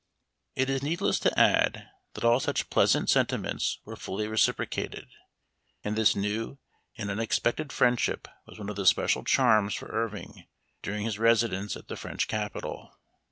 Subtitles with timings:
[0.55, 5.09] It is need less to add that all such pleasant sentiments were fully reciprocated,
[5.83, 6.57] and this new
[6.97, 10.47] and unex pected friendship was one of the special charms for Irving
[10.81, 12.95] during his residence at the French capital.